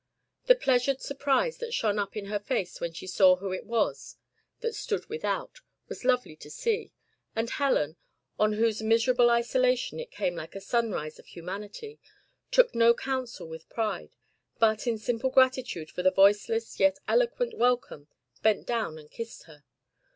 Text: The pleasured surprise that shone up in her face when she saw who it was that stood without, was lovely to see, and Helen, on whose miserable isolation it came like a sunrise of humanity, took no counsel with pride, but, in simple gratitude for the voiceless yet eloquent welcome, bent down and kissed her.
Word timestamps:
The 0.47 0.55
pleasured 0.55 0.99
surprise 0.99 1.57
that 1.59 1.75
shone 1.75 1.99
up 1.99 2.17
in 2.17 2.25
her 2.25 2.39
face 2.39 2.81
when 2.81 2.91
she 2.91 3.05
saw 3.05 3.35
who 3.35 3.51
it 3.53 3.67
was 3.67 4.17
that 4.61 4.73
stood 4.73 5.05
without, 5.09 5.59
was 5.89 6.03
lovely 6.03 6.35
to 6.37 6.49
see, 6.49 6.91
and 7.35 7.47
Helen, 7.47 7.97
on 8.39 8.53
whose 8.53 8.81
miserable 8.81 9.29
isolation 9.29 9.99
it 9.99 10.09
came 10.09 10.35
like 10.35 10.55
a 10.55 10.59
sunrise 10.59 11.19
of 11.19 11.27
humanity, 11.27 11.99
took 12.49 12.73
no 12.73 12.95
counsel 12.95 13.47
with 13.47 13.69
pride, 13.69 14.15
but, 14.57 14.87
in 14.87 14.97
simple 14.97 15.29
gratitude 15.29 15.91
for 15.91 16.01
the 16.01 16.09
voiceless 16.09 16.79
yet 16.79 16.97
eloquent 17.07 17.53
welcome, 17.55 18.07
bent 18.41 18.65
down 18.65 18.97
and 18.97 19.11
kissed 19.11 19.43
her. 19.43 19.63